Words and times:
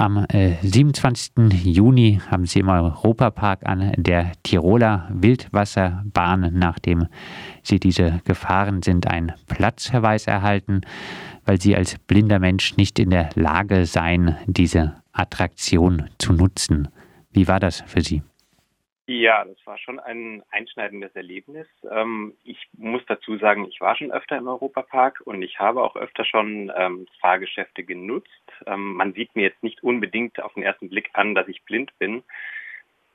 Am 0.00 0.24
äh, 0.30 0.54
27. 0.62 1.52
Juni 1.62 2.22
haben 2.30 2.46
Sie 2.46 2.60
im 2.60 2.70
Europapark 2.70 3.66
an 3.66 3.92
der 3.98 4.32
Tiroler 4.42 5.06
Wildwasserbahn, 5.12 6.52
nachdem 6.54 7.06
Sie 7.62 7.78
diese 7.78 8.22
gefahren 8.24 8.80
sind, 8.80 9.06
einen 9.08 9.32
Platzverweis 9.46 10.26
erhalten, 10.26 10.80
weil 11.44 11.60
Sie 11.60 11.76
als 11.76 11.98
blinder 11.98 12.38
Mensch 12.38 12.78
nicht 12.78 12.98
in 12.98 13.10
der 13.10 13.28
Lage 13.34 13.84
seien, 13.84 14.36
diese 14.46 14.94
Attraktion 15.12 16.08
zu 16.16 16.32
nutzen. 16.32 16.88
Wie 17.30 17.46
war 17.46 17.60
das 17.60 17.82
für 17.86 18.00
Sie? 18.00 18.22
Ja, 19.12 19.44
das 19.44 19.56
war 19.66 19.76
schon 19.76 19.98
ein 19.98 20.44
einschneidendes 20.52 21.16
Erlebnis. 21.16 21.66
Ähm, 21.90 22.36
ich 22.44 22.68
muss 22.78 23.02
dazu 23.08 23.36
sagen, 23.38 23.66
ich 23.66 23.80
war 23.80 23.96
schon 23.96 24.12
öfter 24.12 24.38
im 24.38 24.46
Europapark 24.46 25.20
und 25.24 25.42
ich 25.42 25.58
habe 25.58 25.82
auch 25.82 25.96
öfter 25.96 26.24
schon 26.24 26.70
ähm, 26.76 27.08
Fahrgeschäfte 27.20 27.82
genutzt. 27.82 28.30
Ähm, 28.66 28.94
man 28.94 29.12
sieht 29.12 29.34
mir 29.34 29.42
jetzt 29.42 29.64
nicht 29.64 29.82
unbedingt 29.82 30.40
auf 30.40 30.54
den 30.54 30.62
ersten 30.62 30.88
Blick 30.88 31.10
an, 31.14 31.34
dass 31.34 31.48
ich 31.48 31.64
blind 31.64 31.90
bin. 31.98 32.22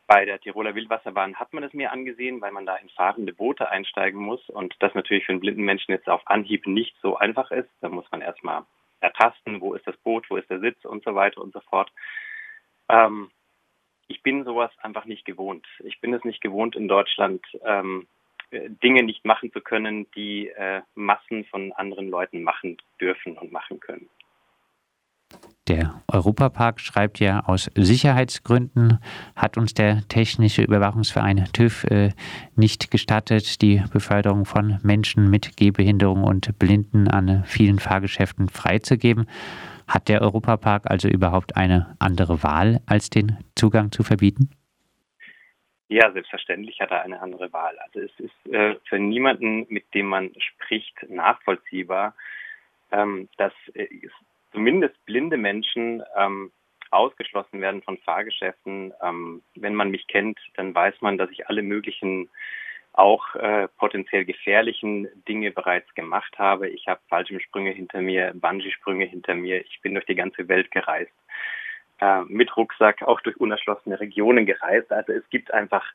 Bei 0.06 0.26
der 0.26 0.42
Tiroler 0.42 0.76
Wildwasserbahn 0.76 1.38
hat 1.38 1.54
man 1.54 1.64
es 1.64 1.72
mir 1.72 1.94
angesehen, 1.94 2.42
weil 2.42 2.52
man 2.52 2.66
da 2.66 2.76
in 2.76 2.90
fahrende 2.90 3.32
Boote 3.32 3.70
einsteigen 3.70 4.20
muss 4.20 4.50
und 4.50 4.76
das 4.80 4.94
natürlich 4.96 5.26
für 5.26 5.32
einen 5.32 5.40
blinden 5.40 5.64
Menschen 5.64 5.92
jetzt 5.92 6.10
auf 6.10 6.24
Anhieb 6.26 6.68
nicht 6.68 6.94
so 7.02 7.16
einfach 7.16 7.52
ist. 7.52 7.70
Da 7.80 7.88
muss 7.88 8.12
man 8.12 8.20
erstmal 8.20 8.64
ertasten, 9.00 9.62
wo 9.62 9.74
ist 9.76 9.88
das 9.88 9.96
Boot, 9.96 10.30
wo 10.30 10.36
ist 10.36 10.50
der 10.50 10.60
Sitz 10.60 10.84
und 10.84 11.06
so 11.06 11.16
weiter 11.16 11.40
und 11.40 11.54
so 11.54 11.62
fort. 11.62 11.90
Ähm, 12.90 13.32
bin 14.26 14.44
sowas 14.44 14.72
einfach 14.82 15.06
nicht 15.06 15.24
gewohnt. 15.24 15.66
Ich 15.84 16.02
bin 16.02 16.14
es 16.14 16.24
nicht 16.26 16.42
gewohnt, 16.42 16.76
in 16.76 16.88
Deutschland 16.88 17.46
ähm, 17.64 18.08
äh, 18.50 18.70
Dinge 18.84 19.04
nicht 19.04 19.24
machen 19.24 19.52
zu 19.54 19.62
können, 19.62 20.08
die 20.16 20.50
äh, 20.50 20.82
Massen 20.96 21.46
von 21.46 21.72
anderen 21.74 22.10
Leuten 22.10 22.42
machen 22.42 22.78
dürfen 23.00 23.38
und 23.38 23.52
machen 23.52 23.80
können. 23.80 24.10
Der 25.68 26.02
Europapark 26.12 26.80
schreibt 26.80 27.20
ja, 27.20 27.42
aus 27.46 27.70
Sicherheitsgründen 27.76 29.00
hat 29.36 29.58
uns 29.58 29.74
der 29.74 30.08
Technische 30.08 30.64
Überwachungsverein 30.64 31.48
TÜV 31.54 31.84
äh, 31.86 32.10
nicht 32.56 32.90
gestattet, 32.90 33.62
die 33.62 33.84
Beförderung 33.92 34.46
von 34.46 34.80
Menschen 34.84 35.30
mit 35.30 35.56
Gehbehinderung 35.56 36.24
und 36.24 36.58
Blinden 36.58 37.08
an 37.08 37.44
vielen 37.46 37.80
Fahrgeschäften 37.80 38.50
freizugeben. 38.50 39.28
Hat 39.88 40.10
der 40.10 40.22
Europapark 40.22 40.90
also 40.90 41.08
überhaupt 41.08 41.56
eine 41.58 41.96
andere 42.00 42.44
Wahl, 42.44 42.82
als 42.86 43.10
den 43.10 43.38
Zugang 43.56 43.92
zu 43.92 44.04
verbieten? 44.04 44.50
Ja, 45.88 46.12
selbstverständlich 46.12 46.80
hat 46.80 46.92
er 46.92 47.04
eine 47.04 47.22
andere 47.22 47.54
Wahl. 47.54 47.78
Also 47.78 48.00
es 48.00 48.20
ist 48.20 48.54
äh, 48.54 48.76
für 48.86 48.98
niemanden, 48.98 49.68
mit 49.70 49.94
dem 49.94 50.08
man 50.08 50.32
spricht, 50.38 51.08
nachvollziehbar, 51.10 52.16
ähm, 52.92 53.30
dass 53.38 53.54
äh, 53.76 53.88
zumindest 54.52 54.96
blinde 55.06 55.38
Menschen 55.38 56.02
ähm, 56.18 56.52
ausgeschlossen 56.90 57.62
werden 57.62 57.84
von 57.84 57.98
Fahrgeschäften. 58.00 58.94
Ähm, 59.04 59.44
wenn 59.56 59.76
man 59.76 59.92
mich 59.92 60.08
kennt, 60.08 60.40
dann 60.56 60.74
weiß 60.74 60.96
man, 61.02 61.20
dass 61.20 61.30
ich 61.30 61.48
alle 61.48 61.62
möglichen 61.62 62.30
auch 62.98 63.36
äh, 63.36 63.68
potenziell 63.78 64.26
gefährlichen 64.26 65.08
Dinge 65.28 65.52
bereits 65.52 65.94
gemacht 65.96 66.38
habe. 66.38 66.70
Ich 66.70 66.88
habe 66.88 67.02
Fallschirmsprünge 67.10 67.72
hinter 67.72 68.02
mir, 68.02 68.32
Bungee-Sprünge 68.34 69.06
hinter 69.06 69.36
mir. 69.36 69.62
Ich 69.62 69.82
bin 69.82 69.94
durch 69.94 70.06
die 70.06 70.16
ganze 70.16 70.48
Welt 70.48 70.72
gereist, 70.72 71.12
äh, 72.00 72.22
mit 72.28 72.56
Rucksack 72.56 73.02
auch 73.04 73.22
durch 73.22 73.38
unerschlossene 73.38 74.00
Regionen 74.00 74.46
gereist. 74.46 74.92
Also 74.92 75.14
es 75.14 75.30
gibt 75.30 75.54
einfach 75.54 75.86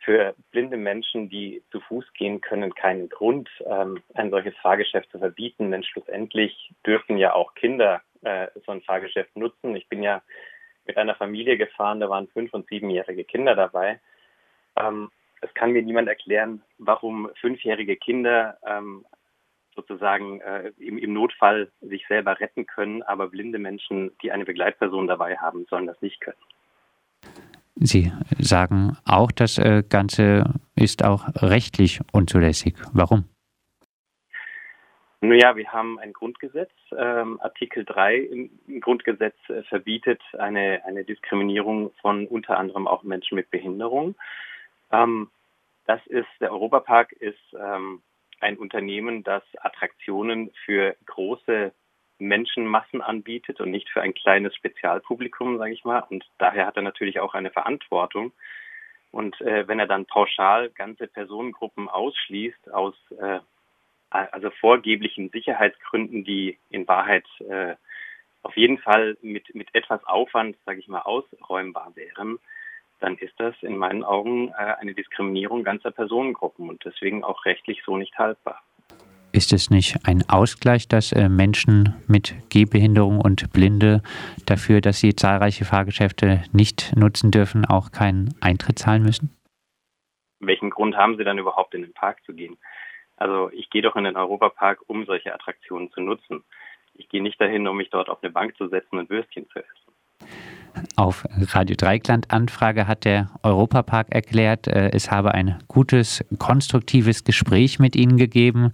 für 0.00 0.34
blinde 0.50 0.76
Menschen, 0.76 1.28
die 1.28 1.62
zu 1.70 1.80
Fuß 1.80 2.12
gehen 2.12 2.40
können, 2.40 2.74
keinen 2.74 3.08
Grund, 3.08 3.48
ähm, 3.66 4.02
ein 4.14 4.30
solches 4.30 4.54
Fahrgeschäft 4.58 5.10
zu 5.10 5.18
verbieten. 5.18 5.70
Denn 5.70 5.82
schlussendlich 5.82 6.72
dürfen 6.86 7.16
ja 7.16 7.32
auch 7.32 7.54
Kinder 7.54 8.02
äh, 8.22 8.48
so 8.66 8.72
ein 8.72 8.82
Fahrgeschäft 8.82 9.36
nutzen. 9.36 9.74
Ich 9.76 9.88
bin 9.88 10.02
ja 10.02 10.22
mit 10.86 10.98
einer 10.98 11.14
Familie 11.14 11.56
gefahren, 11.56 12.00
da 12.00 12.10
waren 12.10 12.28
fünf- 12.28 12.52
und 12.52 12.68
siebenjährige 12.68 13.24
Kinder 13.24 13.54
dabei. 13.54 14.00
Ähm, 14.76 15.10
es 15.44 15.54
kann 15.54 15.72
mir 15.72 15.82
niemand 15.82 16.08
erklären, 16.08 16.62
warum 16.78 17.30
fünfjährige 17.40 17.96
Kinder 17.96 18.58
ähm, 18.66 19.04
sozusagen 19.74 20.40
äh, 20.40 20.72
im, 20.78 20.98
im, 20.98 21.12
Notfall 21.12 21.70
sich 21.80 22.06
selber 22.08 22.38
retten 22.40 22.66
können, 22.66 23.02
aber 23.02 23.28
blinde 23.28 23.58
Menschen, 23.58 24.12
die 24.22 24.32
eine 24.32 24.44
Begleitperson 24.44 25.06
dabei 25.06 25.36
haben, 25.36 25.66
sollen 25.68 25.86
das 25.86 26.00
nicht 26.00 26.20
können. 26.20 26.38
Sie 27.76 28.12
sagen 28.38 28.96
auch, 29.04 29.32
das 29.32 29.58
äh, 29.58 29.82
Ganze 29.88 30.44
ist 30.76 31.04
auch 31.04 31.26
rechtlich 31.42 32.00
unzulässig. 32.12 32.76
Warum? 32.92 33.24
Nun 35.20 35.38
ja, 35.38 35.56
wir 35.56 35.72
haben 35.72 35.98
ein 35.98 36.12
Grundgesetz. 36.12 36.70
Ähm, 36.96 37.40
Artikel 37.40 37.84
3 37.84 38.16
im 38.18 38.80
Grundgesetz 38.80 39.36
äh, 39.48 39.62
verbietet 39.64 40.20
eine, 40.38 40.82
eine 40.84 41.02
Diskriminierung 41.02 41.92
von 42.00 42.26
unter 42.28 42.58
anderem 42.58 42.86
auch 42.86 43.02
Menschen 43.02 43.34
mit 43.34 43.50
Behinderung. 43.50 44.14
Ähm, 44.92 45.30
das 45.86 46.04
ist, 46.06 46.28
der 46.40 46.52
Europapark 46.52 47.12
ist 47.12 47.38
ähm, 47.58 48.02
ein 48.40 48.56
Unternehmen, 48.58 49.22
das 49.22 49.42
Attraktionen 49.60 50.50
für 50.64 50.96
große 51.06 51.72
Menschenmassen 52.18 53.02
anbietet 53.02 53.60
und 53.60 53.70
nicht 53.70 53.88
für 53.88 54.02
ein 54.02 54.14
kleines 54.14 54.54
Spezialpublikum, 54.54 55.58
sage 55.58 55.72
ich 55.72 55.84
mal. 55.84 56.04
Und 56.08 56.24
daher 56.38 56.66
hat 56.66 56.76
er 56.76 56.82
natürlich 56.82 57.20
auch 57.20 57.34
eine 57.34 57.50
Verantwortung. 57.50 58.32
Und 59.10 59.40
äh, 59.40 59.68
wenn 59.68 59.78
er 59.78 59.86
dann 59.86 60.06
pauschal 60.06 60.70
ganze 60.70 61.06
Personengruppen 61.06 61.88
ausschließt 61.88 62.72
aus 62.72 62.94
äh, 63.20 63.40
also 64.10 64.50
vorgeblichen 64.50 65.30
Sicherheitsgründen, 65.30 66.24
die 66.24 66.58
in 66.70 66.86
Wahrheit 66.86 67.26
äh, 67.40 67.74
auf 68.42 68.56
jeden 68.56 68.78
Fall 68.78 69.16
mit, 69.22 69.54
mit 69.54 69.74
etwas 69.74 70.04
Aufwand, 70.04 70.56
sage 70.64 70.78
ich 70.78 70.88
mal, 70.88 71.00
ausräumbar 71.00 71.92
wären, 71.96 72.38
dann 73.04 73.18
ist 73.18 73.38
das 73.38 73.54
in 73.60 73.76
meinen 73.76 74.02
Augen 74.02 74.48
äh, 74.48 74.76
eine 74.80 74.94
Diskriminierung 74.94 75.62
ganzer 75.62 75.90
Personengruppen 75.90 76.70
und 76.70 76.82
deswegen 76.86 77.22
auch 77.22 77.44
rechtlich 77.44 77.82
so 77.84 77.98
nicht 77.98 78.16
haltbar. 78.16 78.62
Ist 79.30 79.52
es 79.52 79.68
nicht 79.68 79.96
ein 80.04 80.24
Ausgleich, 80.28 80.88
dass 80.88 81.12
äh, 81.12 81.28
Menschen 81.28 81.94
mit 82.06 82.34
Gehbehinderung 82.48 83.20
und 83.20 83.52
Blinde 83.52 84.02
dafür, 84.46 84.80
dass 84.80 85.00
sie 85.00 85.14
zahlreiche 85.14 85.66
Fahrgeschäfte 85.66 86.44
nicht 86.52 86.96
nutzen 86.96 87.30
dürfen, 87.30 87.66
auch 87.66 87.92
keinen 87.92 88.34
Eintritt 88.40 88.78
zahlen 88.78 89.02
müssen? 89.02 89.36
Welchen 90.40 90.70
Grund 90.70 90.96
haben 90.96 91.18
sie 91.18 91.24
dann 91.24 91.36
überhaupt 91.36 91.74
in 91.74 91.82
den 91.82 91.92
Park 91.92 92.24
zu 92.24 92.32
gehen? 92.32 92.56
Also 93.16 93.50
ich 93.52 93.68
gehe 93.68 93.82
doch 93.82 93.96
in 93.96 94.04
den 94.04 94.16
Europapark, 94.16 94.80
um 94.86 95.04
solche 95.04 95.34
Attraktionen 95.34 95.90
zu 95.90 96.00
nutzen. 96.00 96.42
Ich 96.94 97.10
gehe 97.10 97.22
nicht 97.22 97.38
dahin, 97.38 97.68
um 97.68 97.76
mich 97.76 97.90
dort 97.90 98.08
auf 98.08 98.22
eine 98.22 98.32
Bank 98.32 98.56
zu 98.56 98.68
setzen 98.68 98.98
und 98.98 99.10
Würstchen 99.10 99.46
zu 99.50 99.58
essen. 99.58 99.93
Auf 100.96 101.24
Radio 101.52 101.76
Dreikland 101.76 102.30
Anfrage 102.30 102.86
hat 102.86 103.04
der 103.04 103.30
Europapark 103.42 104.08
erklärt, 104.10 104.66
äh, 104.66 104.90
es 104.92 105.10
habe 105.10 105.32
ein 105.32 105.56
gutes, 105.68 106.24
konstruktives 106.38 107.24
Gespräch 107.24 107.78
mit 107.78 107.96
ihnen 107.96 108.16
gegeben. 108.16 108.72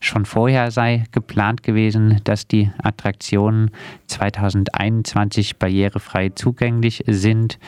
Schon 0.00 0.24
vorher 0.24 0.70
sei 0.70 1.04
geplant 1.12 1.62
gewesen, 1.62 2.20
dass 2.24 2.48
die 2.48 2.70
Attraktionen 2.82 3.70
2021 4.06 5.58
barrierefrei 5.58 6.30
zugänglich 6.30 7.04
sind. 7.06 7.58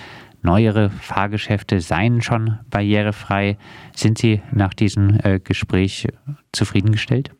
Neuere 0.43 0.91
Fahrgeschäfte 0.91 1.81
seien 1.81 2.21
schon 2.21 2.59
barrierefrei. 2.71 3.57
Sind 3.95 4.19
Sie 4.19 4.43
nach 4.53 4.75
diesem 4.75 5.19
äh, 5.23 5.41
Gespräch 5.41 6.09
zufriedengestellt? 6.53 7.31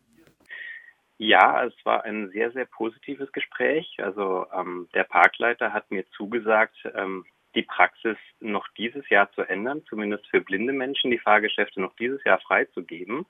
Ja, 1.19 1.65
es 1.65 1.75
war 1.85 2.05
ein 2.05 2.31
sehr, 2.31 2.51
sehr 2.53 2.65
positives 2.65 3.31
Gespräch. 3.33 3.97
Also 3.99 4.47
ähm, 4.53 4.89
der 4.95 5.05
Parkleiter 5.05 5.73
hat 5.73 5.91
mir 5.91 6.05
zugesagt, 6.11 6.77
ähm, 6.95 7.25
die 7.55 7.63
Praxis 7.63 8.17
noch 8.41 8.67
dieses 8.77 9.09
Jahr 9.09 9.31
zu 9.33 9.43
ändern, 9.43 9.83
zumindest 9.89 10.27
für 10.27 10.41
blinde 10.41 10.73
Menschen 10.73 11.13
die 11.13 11.19
Fahrgeschäfte 11.21 11.81
noch 11.81 11.95
dieses 11.97 12.23
Jahr 12.25 12.41
freizugeben. 12.41 13.27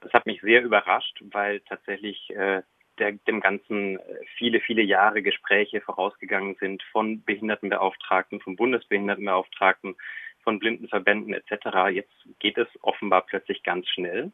Das 0.00 0.12
hat 0.14 0.26
mich 0.26 0.40
sehr 0.40 0.62
überrascht, 0.62 1.22
weil 1.30 1.60
tatsächlich 1.60 2.30
äh, 2.30 2.62
der, 2.98 3.12
dem 3.12 3.40
Ganzen 3.40 3.98
äh, 3.98 4.02
viele, 4.36 4.60
viele 4.60 4.82
Jahre 4.82 5.22
Gespräche 5.22 5.80
vorausgegangen 5.80 6.56
sind 6.60 6.82
von 6.92 7.22
Behindertenbeauftragten, 7.24 8.40
von 8.40 8.56
Bundesbehindertenbeauftragten, 8.56 9.96
von 10.42 10.58
Blindenverbänden 10.58 11.34
etc. 11.34 11.90
Jetzt 11.92 12.14
geht 12.40 12.58
es 12.58 12.68
offenbar 12.80 13.26
plötzlich 13.26 13.62
ganz 13.62 13.88
schnell. 13.88 14.32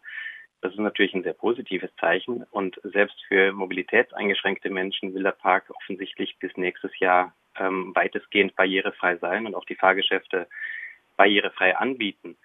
Das 0.60 0.72
ist 0.72 0.78
natürlich 0.80 1.14
ein 1.14 1.22
sehr 1.22 1.34
positives 1.34 1.94
Zeichen 2.00 2.44
und 2.50 2.80
selbst 2.82 3.16
für 3.28 3.52
mobilitätseingeschränkte 3.52 4.70
Menschen 4.70 5.14
will 5.14 5.22
der 5.22 5.32
Park 5.32 5.70
offensichtlich 5.70 6.36
bis 6.38 6.56
nächstes 6.56 6.98
Jahr 6.98 7.32
ähm, 7.56 7.94
weitestgehend 7.94 8.56
barrierefrei 8.56 9.16
sein 9.18 9.46
und 9.46 9.54
auch 9.54 9.64
die 9.64 9.76
Fahrgeschäfte 9.76 10.48
barrierefrei 11.16 11.76
anbieten. 11.76 12.36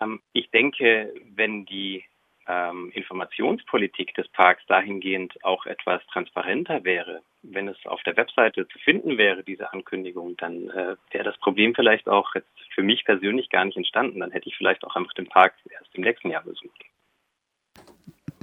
Ähm, 0.00 0.22
ich 0.32 0.50
denke, 0.50 1.12
wenn 1.34 1.66
die 1.66 2.04
ähm, 2.46 2.90
Informationspolitik 2.94 4.14
des 4.14 4.28
Parks 4.28 4.64
dahingehend 4.66 5.42
auch 5.44 5.66
etwas 5.66 6.04
transparenter 6.06 6.84
wäre, 6.84 7.22
wenn 7.42 7.68
es 7.68 7.76
auf 7.86 8.02
der 8.02 8.16
Webseite 8.16 8.68
zu 8.68 8.78
finden 8.78 9.18
wäre, 9.18 9.42
diese 9.42 9.72
Ankündigung, 9.72 10.36
dann 10.36 10.68
äh, 10.70 10.96
wäre 11.10 11.24
das 11.24 11.38
Problem 11.38 11.74
vielleicht 11.74 12.08
auch 12.08 12.34
jetzt 12.34 12.48
für 12.74 12.82
mich 12.82 13.04
persönlich 13.04 13.50
gar 13.50 13.64
nicht 13.64 13.76
entstanden. 13.76 14.20
Dann 14.20 14.30
hätte 14.30 14.48
ich 14.48 14.56
vielleicht 14.56 14.84
auch 14.84 14.96
einfach 14.96 15.12
den 15.14 15.28
Park 15.28 15.54
erst 15.70 15.94
im 15.94 16.02
nächsten 16.02 16.30
Jahr 16.30 16.42
besucht. 16.42 16.84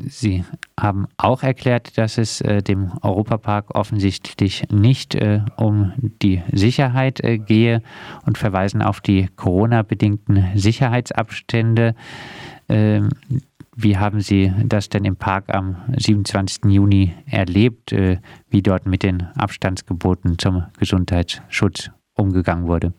Sie 0.08 0.44
haben 0.80 1.08
auch 1.18 1.44
erklärt, 1.44 1.98
dass 1.98 2.18
es 2.18 2.42
äh, 2.42 2.62
dem 2.62 2.92
Europapark 3.02 3.76
offensichtlich 3.76 4.64
nicht 4.70 5.16
äh, 5.16 5.42
um 5.58 5.94
die 6.22 6.42
Sicherheit 6.52 7.24
äh, 7.24 7.38
gehe 7.38 7.82
und 8.26 8.38
verweisen 8.38 8.82
auf 8.82 9.02
die 9.02 9.28
Corona-bedingten 9.36 10.52
Sicherheitsabstände. 10.56 11.96
Ähm, 12.70 13.10
wie 13.76 13.98
haben 13.98 14.20
Sie 14.20 14.52
das 14.66 14.90
denn 14.90 15.06
im 15.06 15.16
Park 15.16 15.54
am 15.54 15.78
27. 15.96 16.72
Juni 16.72 17.14
erlebt, 17.30 17.94
äh, 17.94 18.18
wie 18.50 18.62
dort 18.62 18.86
mit 18.86 19.04
den 19.04 19.28
Abstandsgeboten 19.38 20.38
zum 20.38 20.66
Gesundheitsschutz 20.78 21.92
umgegangen 22.16 22.68
wurde? 22.68 22.94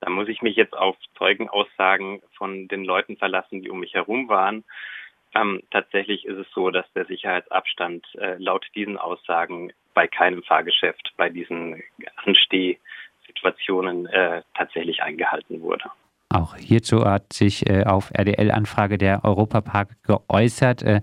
Da 0.00 0.10
muss 0.10 0.28
ich 0.28 0.42
mich 0.42 0.56
jetzt 0.56 0.74
auf 0.74 0.96
Zeugenaussagen 1.16 2.22
von 2.36 2.68
den 2.68 2.84
Leuten 2.84 3.16
verlassen, 3.16 3.62
die 3.62 3.70
um 3.70 3.80
mich 3.80 3.94
herum 3.94 4.28
waren. 4.28 4.64
Ähm, 5.34 5.62
tatsächlich 5.70 6.24
ist 6.24 6.38
es 6.38 6.46
so, 6.54 6.70
dass 6.70 6.90
der 6.94 7.04
Sicherheitsabstand 7.04 8.06
äh, 8.14 8.36
laut 8.38 8.66
diesen 8.74 8.96
Aussagen 8.96 9.72
bei 9.94 10.06
keinem 10.06 10.42
Fahrgeschäft 10.42 11.12
bei 11.16 11.28
diesen 11.28 11.82
Anstehsituationen 12.24 14.06
äh, 14.06 14.42
tatsächlich 14.54 15.02
eingehalten 15.02 15.60
wurde. 15.60 15.90
Auch 16.30 16.56
hierzu 16.56 17.06
hat 17.06 17.32
sich 17.32 17.70
äh, 17.70 17.84
auf 17.84 18.10
RDL-Anfrage 18.12 18.98
der 18.98 19.24
Europapark 19.24 19.96
geäußert. 20.02 20.82
Äh, 20.82 21.00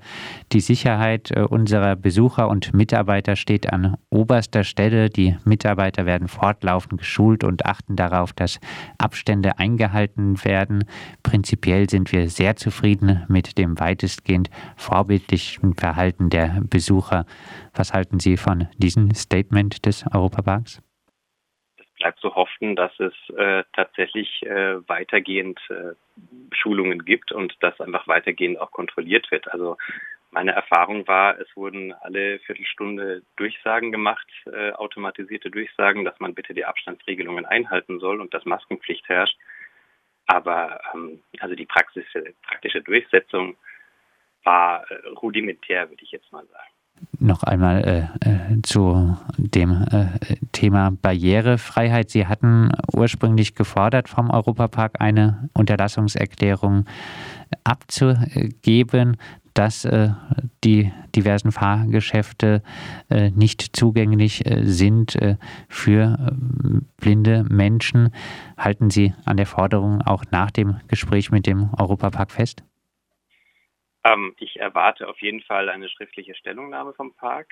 die 0.51 0.60
Sicherheit 0.60 1.31
äh, 1.31 1.39
unserer 1.39 1.95
Besucher 1.95 2.48
und 2.48 2.75
Mitarbeiter 2.75 3.36
steht 3.36 3.74
an 3.74 3.98
oberster 4.12 4.63
Stelle. 4.63 5.10
Die 5.10 5.36
Mitarbeiter 5.44 6.06
werden 6.06 6.27
fortlaufend 6.27 7.00
geschult 7.00 7.44
und 7.44 7.66
achten 7.66 7.95
darauf, 7.95 8.33
dass 8.33 8.60
Abstände 9.00 9.57
eingehalten 9.57 10.45
werden. 10.45 10.83
Prinzipiell 11.24 11.89
sind 11.89 12.12
wir 12.12 12.30
sehr 12.30 12.56
zufrieden 12.56 13.25
mit 13.28 13.57
dem 13.57 13.80
weitestgehend 13.80 14.51
vorbildlichen 14.75 15.74
Verhalten 15.74 16.30
der 16.30 16.62
Besucher. 16.69 17.25
Was 17.74 17.94
halten 17.94 18.19
Sie 18.19 18.38
von 18.38 18.68
diesem 18.78 19.12
Statement 19.16 19.88
des 19.88 20.06
Europaparks? 20.13 20.83
bleibt 22.06 22.19
zu 22.19 22.36
hoffen, 22.36 22.44
dass 22.60 22.92
es 23.00 23.13
äh, 23.36 23.63
tatsächlich 23.74 24.44
äh, 24.44 24.88
weitergehend 24.88 25.60
äh, 25.69 25.94
Schulungen 26.54 27.06
gibt 27.06 27.31
und 27.31 27.56
dass 27.62 27.80
einfach 27.81 28.07
weitergehend 28.07 28.60
auch 28.60 28.72
kontrolliert 28.72 29.30
wird. 29.31 29.52
Also 29.52 29.78
meine 30.31 30.52
Erfahrung 30.52 31.07
war, 31.07 31.40
es 31.40 31.48
wurden 31.56 31.94
alle 31.94 32.40
Viertelstunde 32.40 33.24
Durchsagen 33.36 33.92
gemacht, 33.92 34.28
äh, 34.46 34.72
automatisierte 34.72 35.50
Durchsagen, 35.50 36.06
dass 36.06 36.19
man 36.19 36.34
bitte 36.34 36.54
die 36.54 36.66
Abstandsregelungen 36.66 37.46
einhalten 37.46 38.00
soll 38.00 38.22
und 38.22 38.34
dass 38.34 38.46
Maskenpflicht 38.46 39.07
herrscht. 39.07 39.38
Aber 40.28 40.81
ähm, 40.94 41.22
also 41.40 41.56
die 41.56 41.66
Praxis, 41.66 42.06
praktische 42.44 42.81
Durchsetzung 42.81 43.56
war 44.44 44.90
äh, 44.90 45.07
rudimentär, 45.10 45.90
würde 45.90 46.04
ich 46.04 46.12
jetzt 46.12 46.31
mal 46.31 46.46
sagen 46.46 46.75
noch 47.19 47.44
einmal 47.44 48.09
äh, 48.21 48.30
äh, 48.30 48.62
zu 48.63 49.18
dem 49.38 49.86
äh, 49.92 50.06
Thema 50.51 50.92
Barrierefreiheit. 50.92 52.09
Sie 52.09 52.27
hatten 52.27 52.71
ursprünglich 52.94 53.56
gefordert, 53.56 54.09
vom 54.09 54.30
Europapark 54.30 55.00
eine 55.00 55.50
Unterlassungserklärung 55.53 56.86
abzugeben, 57.63 59.18
dass 59.53 59.86
äh, 59.86 60.09
die 60.63 60.92
diversen 61.15 61.51
Fahrgeschäfte 61.51 62.62
äh, 63.09 63.31
nicht 63.31 63.75
zugänglich 63.75 64.44
sind 64.63 65.18
für 65.69 66.36
blinde 66.97 67.45
Menschen. 67.50 68.09
Halten 68.57 68.89
Sie 68.89 69.13
an 69.24 69.38
der 69.38 69.45
Forderung 69.45 70.01
auch 70.01 70.25
nach 70.31 70.51
dem 70.51 70.77
Gespräch 70.88 71.31
mit 71.31 71.47
dem 71.47 71.69
Europapark 71.77 72.31
fest? 72.31 72.63
Ähm, 74.06 74.36
ich 74.40 74.60
erwarte 74.60 75.07
auf 75.07 75.19
jeden 75.19 75.42
Fall 75.42 75.69
eine 75.69 75.90
schriftliche 75.90 76.36
Stellungnahme 76.36 76.94
vom 76.94 77.13
Park. 77.13 77.48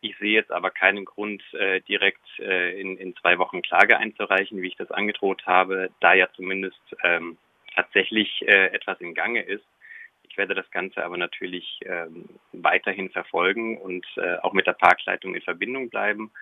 Ich 0.00 0.16
sehe 0.18 0.32
jetzt 0.32 0.50
aber 0.50 0.70
keinen 0.70 1.04
Grund, 1.04 1.42
äh, 1.54 1.80
direkt 1.82 2.26
äh, 2.40 2.80
in, 2.80 2.96
in 2.96 3.14
zwei 3.16 3.38
Wochen 3.38 3.62
Klage 3.62 3.98
einzureichen, 3.98 4.60
wie 4.60 4.68
ich 4.68 4.76
das 4.76 4.90
angedroht 4.90 5.46
habe, 5.46 5.90
da 6.00 6.14
ja 6.14 6.28
zumindest 6.34 6.80
ähm, 7.04 7.38
tatsächlich 7.74 8.42
äh, 8.42 8.74
etwas 8.74 9.00
im 9.00 9.14
Gange 9.14 9.42
ist. 9.42 9.64
Ich 10.28 10.36
werde 10.38 10.54
das 10.54 10.70
Ganze 10.70 11.04
aber 11.04 11.18
natürlich 11.18 11.78
ähm, 11.84 12.28
weiterhin 12.52 13.10
verfolgen 13.10 13.78
und 13.78 14.04
äh, 14.16 14.38
auch 14.38 14.54
mit 14.54 14.66
der 14.66 14.72
Parkleitung 14.72 15.34
in 15.34 15.42
Verbindung 15.42 15.90
bleiben. 15.90 16.32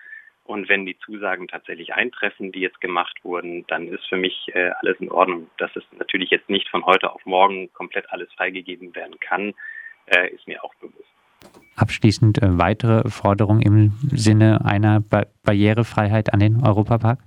Und 0.51 0.67
wenn 0.67 0.85
die 0.85 0.97
Zusagen 0.99 1.47
tatsächlich 1.47 1.93
eintreffen, 1.93 2.51
die 2.51 2.59
jetzt 2.59 2.81
gemacht 2.81 3.17
wurden, 3.23 3.65
dann 3.67 3.87
ist 3.87 4.05
für 4.09 4.17
mich 4.17 4.49
äh, 4.53 4.71
alles 4.81 4.99
in 4.99 5.09
Ordnung. 5.09 5.49
Dass 5.57 5.73
es 5.77 5.83
natürlich 5.97 6.29
jetzt 6.29 6.49
nicht 6.49 6.67
von 6.67 6.85
heute 6.85 7.09
auf 7.09 7.25
morgen 7.25 7.71
komplett 7.71 8.11
alles 8.11 8.27
freigegeben 8.33 8.93
werden 8.93 9.17
kann, 9.21 9.53
äh, 10.07 10.27
ist 10.31 10.45
mir 10.47 10.61
auch 10.61 10.75
bewusst. 10.75 11.07
Abschließend 11.77 12.43
äh, 12.43 12.57
weitere 12.59 13.09
Forderungen 13.09 13.61
im 13.61 13.91
Sinne 14.11 14.65
einer 14.65 14.99
ba 14.99 15.23
Barrierefreiheit 15.45 16.33
an 16.33 16.41
den 16.41 16.61
Europapark? 16.61 17.19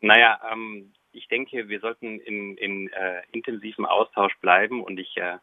Naja, 0.00 0.40
ähm, 0.50 0.94
ich 1.12 1.28
denke, 1.28 1.68
wir 1.68 1.80
sollten 1.80 2.18
in, 2.18 2.56
in 2.56 2.88
äh, 2.88 3.20
intensivem 3.30 3.84
Austausch 3.84 4.32
bleiben 4.40 4.82
und 4.82 4.98
ich 4.98 5.14
äh, 5.18 5.36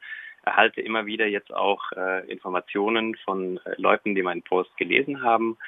erhalte 0.43 0.81
immer 0.81 1.05
wieder 1.05 1.27
jetzt 1.27 1.53
auch 1.53 1.91
äh, 1.91 2.25
Informationen 2.31 3.15
von 3.25 3.59
Leuten, 3.77 4.15
die 4.15 4.23
meinen 4.23 4.41
Post 4.41 4.75
gelesen 4.77 5.21
haben. 5.21 5.59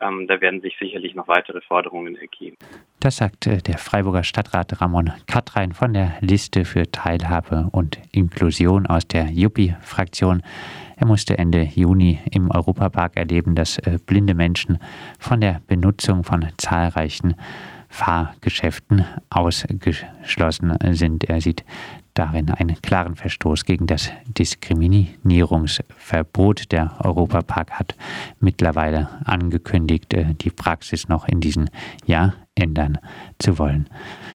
Ähm, 0.00 0.26
da 0.26 0.40
werden 0.40 0.60
sich 0.60 0.76
sicherlich 0.80 1.14
noch 1.14 1.28
weitere 1.28 1.60
Forderungen 1.60 2.16
ergeben. 2.16 2.56
Das 3.00 3.16
sagt 3.16 3.46
äh, 3.46 3.58
der 3.58 3.78
Freiburger 3.78 4.24
Stadtrat 4.24 4.80
Ramon 4.80 5.12
Katrein 5.26 5.72
von 5.72 5.92
der 5.92 6.14
Liste 6.20 6.64
für 6.64 6.90
Teilhabe 6.90 7.68
und 7.72 7.98
Inklusion 8.12 8.86
aus 8.86 9.06
der 9.06 9.26
Juppie-Fraktion. 9.26 10.42
Er 10.96 11.06
musste 11.06 11.38
Ende 11.38 11.62
Juni 11.62 12.18
im 12.30 12.50
Europapark 12.50 13.16
erleben, 13.16 13.54
dass 13.54 13.78
äh, 13.78 13.98
blinde 14.04 14.34
Menschen 14.34 14.78
von 15.18 15.40
der 15.40 15.60
Benutzung 15.66 16.24
von 16.24 16.48
zahlreichen 16.56 17.36
Fahrgeschäften 17.88 19.04
ausgeschlossen 19.28 20.76
sind. 20.92 21.24
Er 21.24 21.40
sieht 21.42 21.62
darin 22.14 22.50
einen 22.50 22.80
klaren 22.82 23.16
Verstoß 23.16 23.64
gegen 23.64 23.86
das 23.86 24.10
Diskriminierungsverbot. 24.26 26.70
Der 26.72 27.04
Europapark 27.04 27.72
hat 27.72 27.96
mittlerweile 28.40 29.08
angekündigt, 29.24 30.14
äh, 30.14 30.34
die 30.34 30.50
Praxis 30.50 31.08
noch 31.08 31.28
in 31.28 31.40
diesem 31.40 31.68
Jahr 32.06 32.34
ändern 32.54 32.98
zu 33.38 33.58
wollen. 33.58 33.88